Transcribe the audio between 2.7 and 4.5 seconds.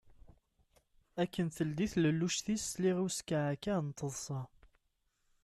sliɣ i uskeεkeε n teṭsa.